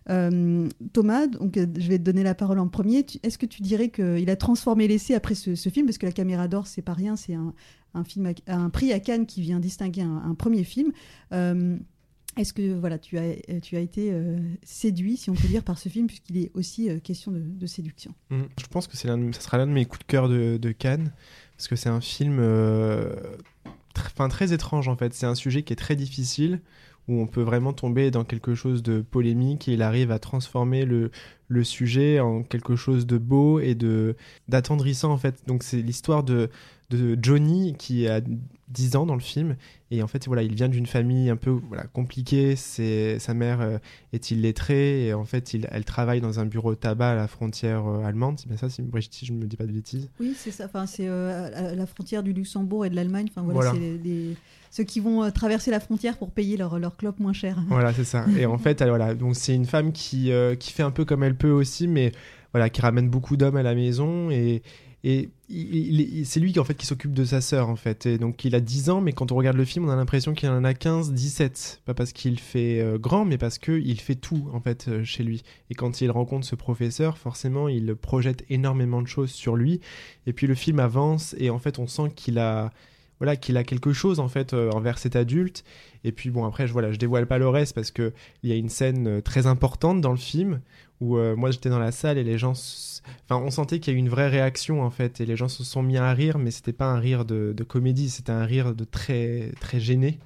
[0.10, 3.06] Euh, Thomas, donc, euh, je vais te donner la parole en premier.
[3.22, 5.86] Est-ce que tu dirais qu'il a transformé l'essai après ce, film?
[5.86, 7.54] Parce que la Caméra d'Or, c'est pas rien, c'est un,
[8.04, 10.92] film un prix à Cannes qui vient distinguer un, premier film.
[12.38, 14.12] Est-ce que voilà, tu as, tu as été
[14.64, 18.16] séduit, si on peut dire, par ce film, puisqu'il est aussi question de, séduction?
[18.32, 18.44] Mm.
[18.60, 21.12] Je pense que c'est ça sera l'un de mes coups de cœur de, Cannes,
[21.56, 22.40] parce que c'est un film
[24.30, 25.14] très étrange en fait.
[25.14, 26.62] C'est un sujet qui est très difficile,
[27.08, 30.86] où on peut vraiment tomber dans quelque chose de polémique, et il arrive à transformer
[30.86, 31.12] le,
[31.48, 34.16] le sujet en quelque chose de beau et de
[34.48, 35.44] d'attendrissant en fait.
[35.48, 36.50] Donc c'est l'histoire de,
[36.90, 38.22] de Johnny qui a
[38.70, 39.56] 10 ans dans le film,
[39.92, 43.62] et en fait voilà, il vient d'une famille un peu voilà, compliquée, c'est, sa mère
[43.62, 43.78] euh,
[44.14, 47.28] est illettrée, et en fait il, elle travaille dans un bureau de tabac à la
[47.28, 48.84] frontière euh, allemande, c'est bien ça, si,
[49.24, 50.10] je ne me dis pas de bêtises.
[50.20, 50.66] Oui, c'est ça.
[50.66, 53.28] Enfin, c'est euh, la frontière du Luxembourg et de l'Allemagne.
[53.30, 53.80] Enfin, voilà, Voilà.
[53.80, 54.36] c'est
[54.72, 57.58] ceux qui vont traverser la frontière pour payer leur, leur clope moins cher.
[57.70, 58.26] Voilà, c'est ça.
[58.38, 61.24] Et en fait, elle, voilà, donc c'est une femme qui, qui fait un peu comme
[61.24, 62.12] elle peut aussi, mais
[62.54, 64.62] voilà, qui ramène beaucoup d'hommes à la maison et
[65.04, 65.30] et
[66.26, 68.06] c'est lui qui en fait qui s'occupe de sa sœur en fait.
[68.06, 70.34] Et donc il a 10 ans, mais quand on regarde le film, on a l'impression
[70.34, 71.82] qu'il en a 15, 17.
[71.86, 75.04] Pas parce qu'il fait euh, grand, mais parce que il fait tout en fait euh,
[75.06, 75.44] chez lui.
[75.70, 79.80] Et quand il rencontre ce professeur, forcément, il projette énormément de choses sur lui.
[80.28, 82.72] Et puis le film avance et en fait, on sent qu'il a
[83.20, 85.64] voilà qu'il a quelque chose en fait euh, envers cet adulte.
[86.04, 88.54] Et puis bon après je voilà je dévoile pas le reste parce que il y
[88.54, 90.62] a une scène euh, très importante dans le film
[91.02, 92.54] où euh, moi j'étais dans la salle et les gens
[93.26, 95.48] enfin on sentait qu'il y a eu une vraie réaction en fait et les gens
[95.48, 98.74] se sont mis à rire mais c'était pas un rire de, comédie c'était un rire
[98.74, 100.20] de très très gêné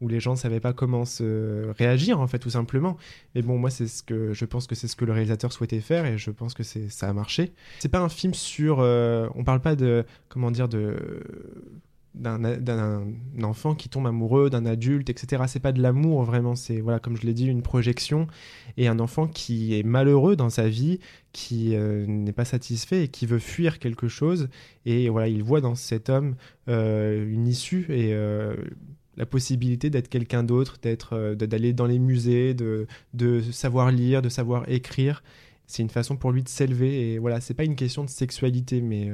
[0.00, 2.96] où les gens savaient pas comment se réagir en fait tout simplement.
[3.34, 5.80] Mais bon moi c'est ce que je pense que c'est ce que le réalisateur souhaitait
[5.80, 7.52] faire et je pense que c'est ça a marché.
[7.80, 10.96] C'est pas un film sur euh, on parle pas de comment dire de
[12.18, 13.04] d'un
[13.42, 16.54] enfant qui tombe amoureux d'un adulte etc c'est pas de l'amour vraiment.
[16.54, 18.26] C'est voilà comme je l'ai dit une projection
[18.76, 21.00] et un enfant qui est malheureux dans sa vie
[21.32, 24.48] qui euh, n'est pas satisfait et qui veut fuir quelque chose.
[24.86, 26.36] Et voilà il voit dans cet homme
[26.68, 28.54] euh, une issue et euh,
[29.16, 34.28] la possibilité d'être quelqu'un d'autre d'être d'aller dans les musées de de savoir lire de
[34.28, 35.22] savoir écrire.
[35.66, 38.80] C'est une façon pour lui de s'élever et voilà c'est pas une question de sexualité
[38.80, 39.10] mais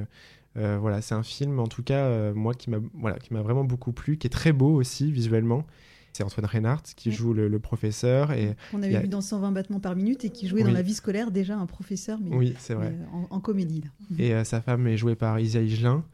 [0.56, 3.64] euh, voilà, c'est un film en tout cas euh, moi qui m'a voilà, qui vraiment
[3.64, 5.64] beaucoup plu, qui est très beau aussi visuellement.
[6.12, 9.50] C'est Antoine Reinhardt qui joue le, le professeur et On avait a- vu dans 120
[9.50, 10.68] battements par minute et qui jouait Oui.
[10.68, 12.90] dans la vie scolaire déjà un professeur, mais, Oui, c'est vrai.
[12.90, 13.80] mais, euh, en, en comédie.
[13.82, 14.16] là.
[14.24, 16.04] et euh, sa femme est jouée par Isa Higelin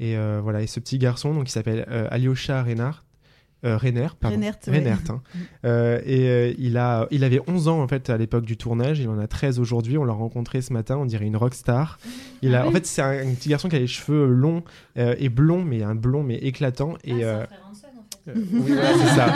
[0.00, 3.04] et voilà et ce petit garçon donc il s'appelle Alyosha Reinhardt
[3.64, 3.78] euh,
[4.20, 4.36] pardon.
[4.36, 4.72] Reinert, ouais.
[4.72, 5.22] Reinert, hein.
[5.64, 9.00] Euh, et euh, il, a, il avait 11 ans en fait à l'époque du tournage,
[9.00, 11.98] il en a 13 aujourd'hui, on l'a rencontré ce matin, on dirait une rockstar.
[12.42, 14.62] Il a, Ah En fait c'est un, un petit garçon qui a les cheveux longs
[14.98, 16.94] euh, et blonds, mais un blond mais éclatant.
[17.04, 17.44] Et, euh,
[18.28, 19.34] euh, oui, voilà, c'est ça.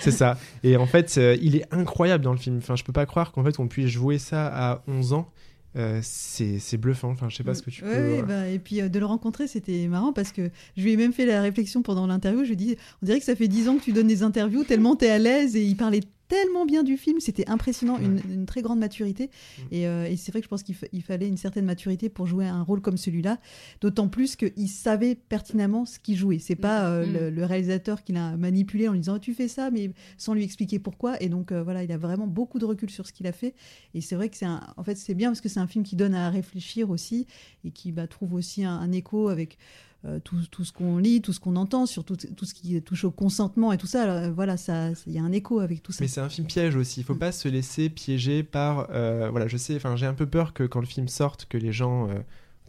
[0.00, 0.38] C'est ça.
[0.62, 2.58] Et en fait, euh, il est incroyable dans le film.
[2.58, 5.28] Enfin, je peux pas croire qu'en fait on puisse jouer ça à 11 ans.
[5.76, 7.10] Euh, c'est bluffant.
[7.10, 7.96] Enfin, je sais pas ce que tu Ouais, peux.
[7.96, 10.92] ouais, euh, bah, et puis euh, de le rencontrer, c'était marrant parce que je lui
[10.92, 12.40] ai même fait la réflexion pendant l'interview.
[12.44, 14.22] Je lui ai dit, on dirait que ça fait 10 ans que tu donnes des
[14.22, 15.54] interviews, tellement tu es à l'aise.
[15.56, 19.30] Et il parlait tellement bien du film, c'était impressionnant, une, une très grande maturité.
[19.58, 19.62] Mm.
[19.72, 22.08] Et, euh, et c'est vrai que je pense qu'il fa- il fallait une certaine maturité
[22.08, 23.38] pour jouer un rôle comme celui-là,
[23.80, 26.38] d'autant plus qu'il savait pertinemment ce qu'il jouait.
[26.38, 27.12] C'est pas euh, Mm.
[27.12, 30.42] le, le réalisateur qui l'a manipulé en lui disant tu fais ça, mais sans lui
[30.44, 31.20] expliquer pourquoi.
[31.22, 33.54] Et donc euh, voilà, il a vraiment beaucoup de recul sur ce qu'il a fait.
[33.94, 35.96] Et c'est vrai que c'est en fait c'est bien parce que c'est un film qui
[35.96, 37.26] donne à réfléchir aussi
[37.64, 39.58] et qui bah, trouve aussi un, un écho avec
[40.06, 43.04] euh, tout, tout ce qu'on lit, tout ce qu'on entend, surtout tout ce qui touche
[43.04, 44.02] au consentement et tout ça.
[44.04, 45.98] Alors, voilà, ça, il y a un écho avec tout ça.
[46.04, 47.00] Mais c'est un film piège aussi.
[47.00, 48.88] Il faut pas se laisser piéger par.
[48.90, 49.76] euh, voilà, je sais.
[49.76, 52.14] Enfin, j'ai un peu peur que quand le film sorte, que les gens euh,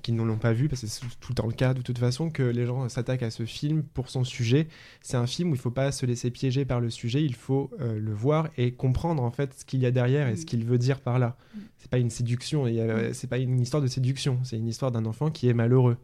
[0.03, 1.97] qui ne l'ont pas vu, parce que c'est tout le temps le cas de toute
[1.97, 4.67] façon, que les gens s'attaquent à ce film pour son sujet.
[5.01, 7.23] C'est un film où il faut pas se laisser piéger par le sujet.
[7.23, 10.35] Il faut euh, le voir et comprendre en fait ce qu'il y a derrière et
[10.37, 11.35] ce qu'il veut dire par là.
[11.79, 12.65] C'est pas une séduction.
[12.65, 14.39] a- C'est pas une histoire de séduction.
[14.43, 15.97] C'est une histoire d'un enfant qui est malheureux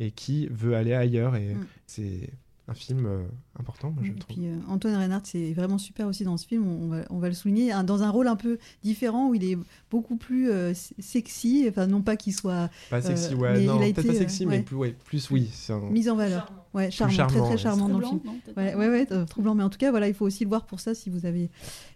[0.00, 1.36] et qui veut aller ailleurs.
[1.36, 1.66] Et Mm.
[1.86, 2.30] c'est
[2.68, 3.24] un film euh,
[3.58, 4.36] important, moi, je Et trouve.
[4.36, 6.66] puis euh, Antoine Reinhardt, c'est vraiment super aussi dans ce film.
[6.66, 9.44] On va, on va le souligner un- dans un rôle un peu différent où il
[9.44, 9.58] est
[9.90, 11.66] beaucoup plus euh, sexy.
[11.68, 14.12] Enfin, non pas qu'il soit Pas sexy, euh, ouais, mais non, il a peut-être pas
[14.14, 15.48] euh, sexy, mais ouais, plus, ouais, plus oui.
[15.52, 16.52] c'est un- mis en valeur.
[16.74, 18.20] Ouais, charmant, charmant, très très charmant dans le film.
[18.24, 19.54] Non, Ouais, ouais, ouais, troublant.
[19.54, 21.48] Mais en tout cas, voilà, il faut aussi le voir pour ça si vous avez,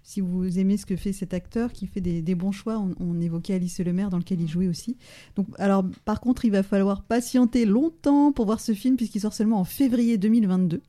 [0.04, 2.78] si vous aimez ce que fait cet acteur qui fait des, des bons choix.
[2.78, 4.96] On, on évoquait Alice Le Maire dans lequel il jouait aussi.
[5.34, 9.34] Donc, alors, par contre, il va falloir patienter longtemps pour voir ce film puisqu'il sort
[9.34, 10.80] seulement en février 2022.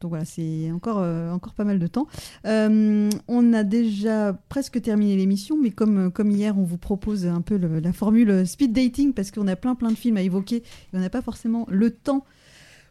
[0.00, 2.06] Donc voilà, c'est encore, euh, encore pas mal de temps.
[2.46, 7.40] Euh, on a déjà presque terminé l'émission, mais comme, comme hier, on vous propose un
[7.40, 10.62] peu la formule speed dating parce qu'on a plein plein de films à évoquer et
[10.94, 12.24] on n'a pas forcément le temps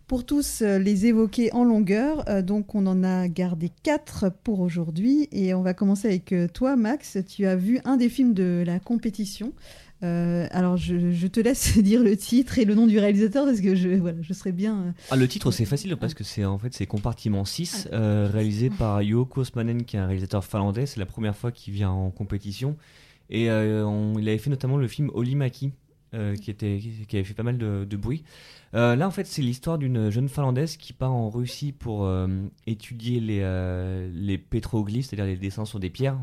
[0.08, 2.28] pour tous euh, les évoquer en longueur.
[2.30, 6.48] Euh, donc on en a gardé quatre pour aujourd'hui et on va commencer avec euh,
[6.48, 7.17] toi, Max.
[7.28, 9.52] Tu as vu un des films de la compétition.
[10.04, 13.62] Euh, alors je, je te laisse dire le titre et le nom du réalisateur parce
[13.62, 14.78] que je, voilà, je serais bien.
[14.80, 18.30] euh, Ah, le titre c'est facile parce que c'est en fait c'est Compartiment 6 euh,
[18.32, 20.86] réalisé par Yo Kosmanen qui est un réalisateur finlandais.
[20.86, 22.78] C'est la première fois qu'il vient en compétition
[23.32, 25.74] et euh, on- il avait fait notamment le film Olimaki
[26.42, 28.24] qui était qui avait fait pas mal de, de bruit.
[28.74, 32.10] Là en fait c'est l'histoire d'une jeune finlandaise qui part en Russie pour
[32.66, 36.18] étudier les les pétroglyphes, c'est-à-dire les dessins sur des pierres.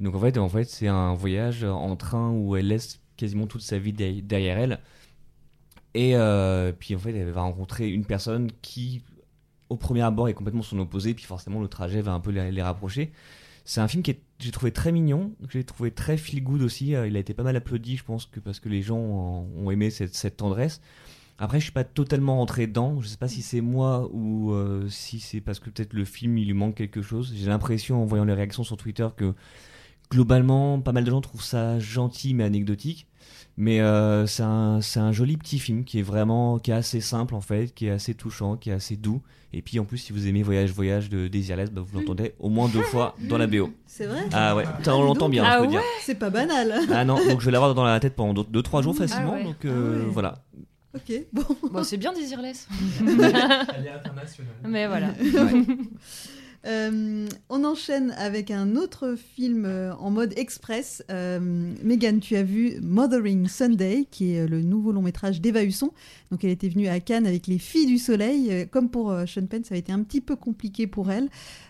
[0.00, 3.60] Donc en fait en fait c'est un voyage en train où elle laisse quasiment toute
[3.60, 4.80] sa vie derrière- elle.
[5.92, 9.02] Et euh, puis en fait, elle va rencontrer une personne qui,
[9.68, 12.62] au premier abord, est complètement son opposé, puis forcément le trajet va un peu les,
[12.62, 13.12] rapprocher.
[13.64, 16.94] C'est un film que j'ai trouvé très mignon, que j'ai trouvé très feel good aussi.
[16.94, 19.70] Euh, Il a été pas mal applaudi, je pense, que parce que les gens ont,
[19.70, 20.80] aimé cette, cette tendresse.
[21.38, 23.00] Après, je suis pas totalement rentré dedans.
[23.00, 26.36] Je sais pas si c'est moi ou euh, si c'est parce que peut-être le film
[26.38, 27.32] il lui manque quelque chose.
[27.34, 29.34] J'ai l'impression en voyant les réactions sur Twitter que
[30.10, 33.06] globalement, pas mal de gens trouvent ça gentil mais anecdotique.
[33.60, 37.00] Mais euh, c'est un, c'est un joli petit film qui est vraiment qui est assez
[37.00, 39.20] simple en fait, qui est assez touchant, qui est assez doux.
[39.52, 42.50] Et puis en plus, si vous aimez Voyage Voyage de Desireless, bah, vous l'entendez au
[42.50, 43.70] moins deux fois dans la BO.
[43.86, 45.80] C'est vrai Ah ouais, putain, on l'entend bien, Ah je peux ouais dire.
[46.02, 46.72] C'est pas banal.
[46.92, 49.32] Ah non, donc je vais l'avoir dans la tête pendant 2-3 jours facilement.
[49.34, 49.44] Ah ouais.
[49.44, 50.10] Donc euh, Ah ouais.
[50.12, 50.44] voilà.
[50.94, 51.42] Ok, bon.
[51.72, 52.68] Bon, c'est bien Desireless.
[53.00, 54.54] Elle est internationale.
[54.68, 55.08] Mais voilà.
[56.66, 61.04] Euh, on enchaîne avec un autre film euh, en mode express.
[61.10, 61.38] Euh,
[61.82, 65.92] Megan, tu as vu Mothering Sunday, qui est euh, le nouveau long métrage d'Eva Husson.
[66.30, 68.66] Donc, elle était venue à Cannes avec Les Filles du Soleil.
[68.70, 71.28] Comme pour Sean Penn, ça a été un petit peu compliqué pour elle.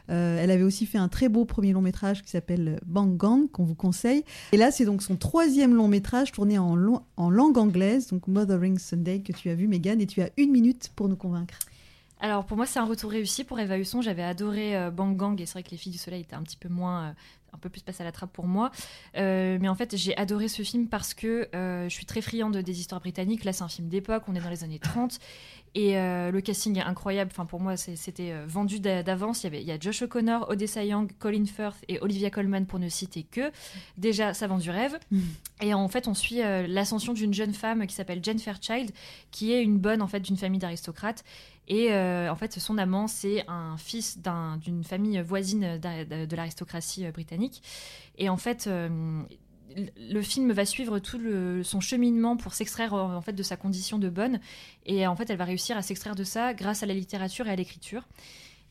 [0.09, 3.65] Elle avait aussi fait un très beau premier long métrage qui s'appelle Bang Gang, qu'on
[3.65, 4.25] vous conseille.
[4.53, 6.77] Et là, c'est donc son troisième long métrage tourné en,
[7.17, 10.51] en langue anglaise, donc Mothering Sunday, que tu as vu, Megan, et tu as une
[10.51, 11.59] minute pour nous convaincre.
[12.21, 14.03] Alors pour moi c'est un retour réussi pour Eva Husson.
[14.03, 16.43] J'avais adoré euh, Bang Gang et c'est vrai que Les Filles du Soleil étaient un
[16.43, 17.13] petit peu moins, euh,
[17.55, 18.73] un peu plus passé à la trappe pour moi.
[19.17, 22.57] Euh, mais en fait j'ai adoré ce film parce que euh, je suis très friande
[22.57, 23.45] des histoires britanniques.
[23.45, 25.19] Là c'est un film d'époque, on est dans les années 30
[25.75, 27.31] et le casting est incroyable.
[27.33, 29.45] Enfin pour moi c'était vendu d'a- d'avance.
[29.45, 32.65] Il y avait, il y a Josh O'Connor, Odessa Young, Colin Firth et Olivia Colman
[32.67, 33.53] pour ne citer que.
[33.97, 34.99] Déjà ça vend du rêve.
[35.61, 38.91] Et en fait, on suit l'ascension d'une jeune femme qui s'appelle Jane Fairchild,
[39.31, 41.23] qui est une bonne en fait d'une famille d'aristocrates.
[41.69, 47.05] Et euh, en fait, son amant, c'est un fils d'un- d'une famille voisine de, l'aristocratie
[47.05, 47.63] euh, britannique.
[48.17, 49.23] Et en fait, euh,
[49.99, 51.21] le film va suivre tout
[51.63, 54.41] son cheminement pour s'extraire en fait de sa condition de bonne.
[54.87, 57.51] Et en fait, elle va réussir à s'extraire de ça grâce à la littérature et
[57.51, 58.09] à l'écriture.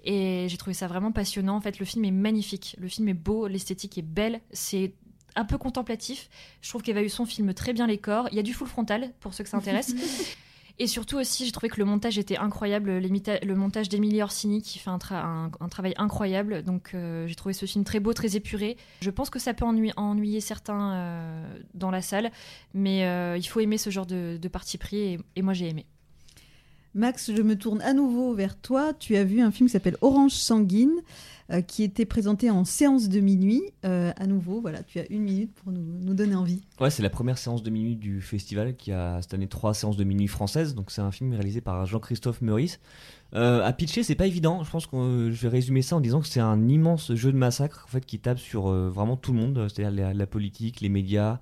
[0.03, 1.55] Et j'ai trouvé ça vraiment passionnant.
[1.55, 2.75] En fait, le film est magnifique.
[2.79, 4.41] Le film est beau, l'esthétique est belle.
[4.51, 4.93] C'est
[5.35, 6.29] un peu contemplatif.
[6.61, 8.27] Je trouve qu'Eva Husson filme très bien les corps.
[8.31, 9.93] Il y a du full frontal pour ceux que ça intéresse.
[10.79, 12.99] Et surtout aussi, j'ai trouvé que le montage était incroyable.
[12.99, 16.61] Le montage d'Emilie Orsini qui fait un, tra- un- un travail incroyable.
[16.63, 18.77] Donc euh, j'ai trouvé ce film très beau, très épuré.
[19.01, 22.31] Je pense que ça peut ennuyer, certains euh, dans la salle,
[22.75, 25.85] mais euh, il faut aimer ce genre de, parti pris et moi j'ai aimé.
[26.97, 28.91] Max, je me tourne à nouveau vers toi.
[28.91, 30.95] Tu as vu un film qui s'appelle Orange sanguine,
[31.51, 33.61] euh, qui était présenté en séance de minuit.
[33.85, 36.63] Euh, à nouveau, voilà, tu as une minute pour nous, donner envie.
[36.79, 39.95] Ouais, c'est la première séance de minuit du festival qui a cette année trois séances
[39.95, 40.73] de minuit françaises.
[40.73, 42.79] Donc c'est un film réalisé par Jean-Christophe Meurice.
[43.35, 44.63] Euh, à pitcher, c'est pas évident.
[44.63, 47.37] Je pense que je vais résumer ça en disant que c'est un immense jeu de
[47.37, 51.39] massacre en fait qui tape sur vraiment tout le monde, c'est-à-dire la, politique, les médias,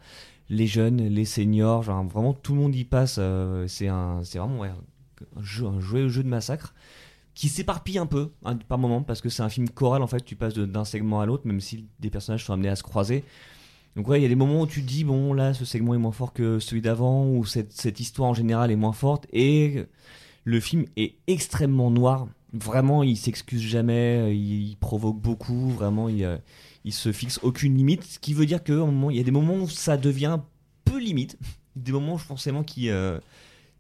[0.50, 1.84] les jeunes, les seniors.
[1.84, 3.22] Genre vraiment tout le monde y passe.
[3.68, 4.66] c'est un, c'est vraiment
[5.38, 6.74] un, jeu, jeu de massacre
[7.36, 10.24] qui s'éparpille un peu hein, par moment parce que c'est un film choral en fait
[10.24, 13.24] tu passes d'un segment à l'autre même si des personnages sont amenés à se croiser.
[13.96, 16.00] Donc ouais il y a des moments où tu dis bon là ce segment est
[16.00, 19.86] moins fort que celui d'avant ou cette, cette histoire en général est moins forte et
[20.46, 22.28] le film est extrêmement noir.
[22.54, 26.38] Vraiment il s'excuse jamais il, provoque beaucoup vraiment il, euh,
[26.86, 29.56] il se fixe aucune limite ce qui veut dire que il y a des moments
[29.56, 30.40] où ça devient
[30.86, 31.38] peu limite
[31.76, 33.20] des moments forcément qui euh,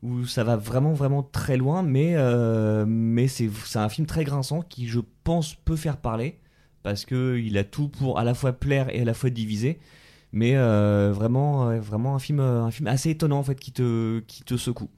[0.06, 4.62] où ça va vraiment vraiment très loin mais euh, mais c'est un film très grinçant
[4.62, 6.40] qui je pense peut faire parler
[6.84, 9.80] parce que il a tout pour à la fois plaire et à la fois diviser
[10.32, 14.44] mais euh, vraiment vraiment un film un film assez étonnant en fait qui te qui
[14.44, 14.90] te secoue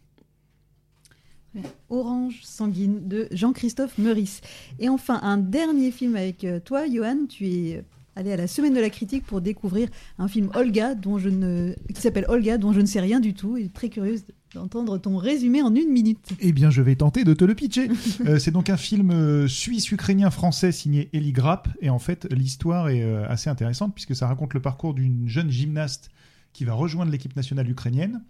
[1.89, 4.41] Orange sanguine de Jean-Christophe Meurice.
[4.79, 7.25] Et enfin, un dernier film avec euh, toi, Johan.
[7.27, 7.83] Tu es
[8.15, 11.73] allé à la semaine de la critique pour découvrir un film Olga, dont je ne...
[11.93, 13.57] qui s'appelle Olga, dont je ne sais rien du tout.
[13.57, 16.19] Et très curieuse d'entendre ton résumé en une minute.
[16.39, 17.89] Eh bien, je vais tenter de te le pitcher.
[18.25, 21.67] Euh, c'est donc un film euh, suisse-ukrainien-français signé Eli Grapp.
[21.81, 25.49] Et en fait, l'histoire est euh, assez intéressante puisque ça raconte le parcours d'une jeune
[25.49, 26.09] gymnaste
[26.53, 28.23] qui va rejoindre l'équipe nationale ukrainienne.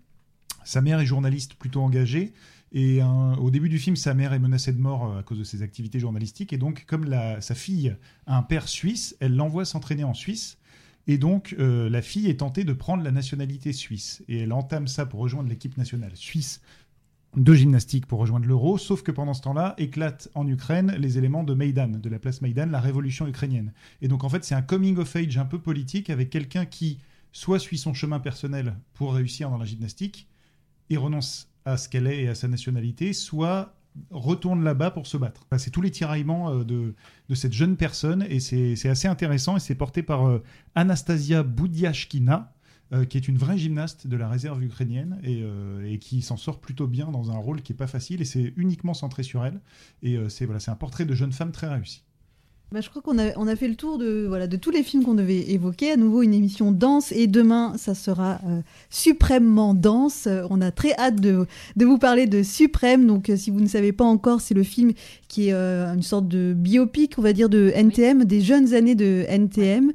[0.65, 2.33] Sa mère est journaliste plutôt engagée.
[2.73, 5.43] Et un- au début du film, sa mère est menacée de mort à cause de
[5.45, 6.51] ses activités journalistiques.
[6.51, 10.57] Et donc, comme la- sa fille a un père suisse, elle l'envoie s'entraîner en Suisse.
[11.07, 14.23] Et donc, euh, la fille est tentée de prendre la nationalité suisse.
[14.27, 16.61] Et elle entame ça pour rejoindre l'équipe nationale suisse
[17.35, 21.43] de gymnastique pour rejoindre l'euro, sauf que pendant ce temps-là éclatent en Ukraine les éléments
[21.43, 23.73] de Maïdan, de la place Maïdan, la révolution ukrainienne.
[24.01, 26.99] Et donc en fait c'est un coming of age un peu politique avec quelqu'un qui
[27.31, 30.27] soit suit son chemin personnel pour réussir dans la gymnastique
[30.89, 33.76] et renonce à ce qu'elle est et à sa nationalité, soit
[34.11, 35.45] retourne là-bas pour se battre.
[35.57, 36.95] C'est tous les tiraillements euh, de,
[37.29, 40.43] de cette jeune personne et c'est assez intéressant et c'est porté par euh,
[40.75, 42.53] Anastasia Boudiashkina,
[42.93, 45.43] euh, qui est une vraie gymnaste de la réserve ukrainienne et,
[45.85, 48.53] et qui s'en sort plutôt bien dans un rôle qui est pas facile et c'est
[48.55, 49.59] uniquement centré sur elle
[50.03, 52.03] et c'est voilà, un portrait de jeune femme très réussi.
[52.73, 54.83] Bah, je crois qu'on a, on a fait le tour de, voilà, de tous les
[54.83, 55.91] films qu'on devait évoquer.
[55.91, 57.13] À nouveau, une émission dense.
[57.13, 60.27] Et demain, ça sera euh, suprêmement dense.
[60.27, 63.07] Euh, on a très hâte de, de vous parler de Suprême.
[63.07, 64.91] Donc, euh, si vous ne savez pas encore, c'est le film
[65.29, 68.95] qui est euh, une sorte de biopic, on va dire, de NTM, des jeunes années
[68.95, 69.93] de NTM.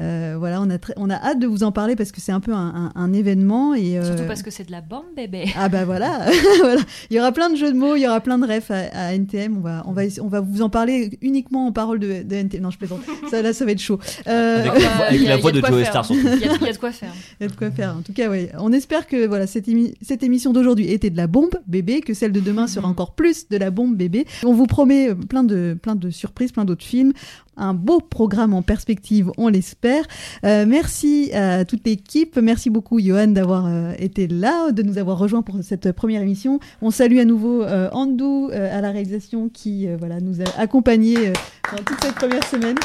[0.00, 2.32] Euh, voilà, on a, très- on a hâte de vous en parler parce que c'est
[2.32, 3.74] un peu un, un- un événement.
[3.74, 5.44] Et, euh, Surtout parce que c'est de la bande, bébé.
[5.58, 6.20] ah bah voilà.
[6.60, 8.70] voilà, il y aura plein de jeux de mots, il y aura plein de refs
[8.70, 9.58] à, à NTM.
[9.58, 12.62] On va, on va, on va vous en parler uniquement en parole de, de NTM.
[12.62, 13.00] Non, je plaisante.
[13.30, 13.98] Ça, là, ça va être chaud.
[14.26, 14.88] Euh, Avec la
[15.36, 15.84] voix- avec la de Joe.
[15.86, 16.20] Star, surtout.
[16.22, 17.12] Il y a- il y a de quoi faire.
[17.40, 17.94] Il y a de quoi faire.
[17.98, 18.50] En tout cas, ouais.
[18.58, 22.14] On espère que voilà cette, émi- cette émission d'aujourd'hui était de la bombe bébé, que
[22.14, 24.26] celle de demain sera encore plus de la bombe bébé.
[24.44, 27.12] On vous promet plein de plein de surprises, plein d'autres films,
[27.56, 30.04] un beau programme en perspective, on l'espère.
[30.44, 32.36] Euh, merci à toute l'équipe.
[32.36, 36.60] Merci beaucoup, Johan, d'avoir euh, été là, de nous avoir rejoints pour cette première émission.
[36.80, 40.44] On salue à nouveau euh, Andou euh, à la réalisation qui euh, voilà nous a
[40.58, 41.32] accompagnés euh,
[41.70, 42.76] dans toute cette première semaine.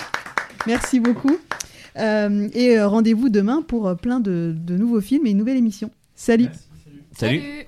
[0.65, 1.38] Merci beaucoup.
[1.97, 5.89] Euh, et euh, rendez-vous demain pour plein de, de nouveaux films et une nouvelle émission.
[6.15, 6.49] Salut.
[7.17, 7.39] Salut.
[7.39, 7.67] Salut.